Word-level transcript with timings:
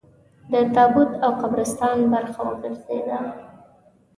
د 0.51 0.53
تابوت 0.75 1.11
او 1.23 1.31
قبرستان 1.41 1.97
برخه 2.13 2.41
وګرځېده. 2.47 3.19